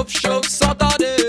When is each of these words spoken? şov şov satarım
şov 0.00 0.08
şov 0.08 0.42
satarım 0.42 1.19